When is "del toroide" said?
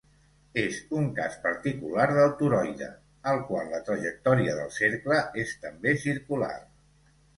2.19-2.87